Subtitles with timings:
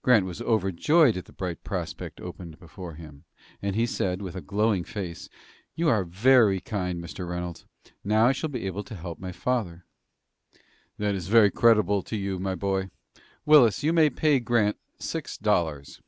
[0.00, 3.24] Grant was overjoyed at the bright prospect opened before him,
[3.60, 5.28] and he said, with glowing face:
[5.74, 7.28] "You are very kind, Mr.
[7.28, 7.66] Reynolds.
[8.02, 9.84] Now I shall be able to help my father."
[10.96, 12.88] "That is very creditable to you, my boy.
[13.44, 16.00] Willis, you may pay Grant six dollars."